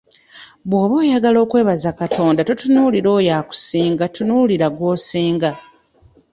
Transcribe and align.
Bw'oba 0.67 0.93
oyagala 1.03 1.39
kwebaza 1.51 1.89
Katonda 1.99 2.39
totunuulira 2.49 3.09
oyo 3.17 3.31
akusinga 3.39 4.03
tunuulira 4.15 4.67
gw'osinga. 4.75 5.51